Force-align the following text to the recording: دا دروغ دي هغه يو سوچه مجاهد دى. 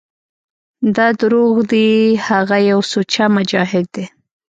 دا 0.95 1.07
دروغ 1.21 1.55
دي 1.71 1.87
هغه 2.27 2.57
يو 2.69 2.79
سوچه 2.93 3.23
مجاهد 3.37 3.85
دى. 3.95 4.05